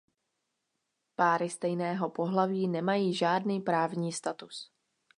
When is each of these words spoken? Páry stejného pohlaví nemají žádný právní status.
Páry 1.15 1.49
stejného 1.49 2.09
pohlaví 2.09 2.67
nemají 2.67 3.13
žádný 3.13 3.59
právní 3.61 4.11
status. 4.11 4.71